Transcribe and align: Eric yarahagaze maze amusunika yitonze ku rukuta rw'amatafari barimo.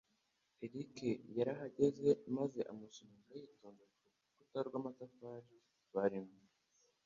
Eric 0.65 0.95
yarahagaze 1.37 2.09
maze 2.35 2.59
amusunika 2.71 3.31
yitonze 3.41 3.83
ku 3.91 3.99
rukuta 4.25 4.59
rw'amatafari 4.67 5.55
barimo. 5.95 6.35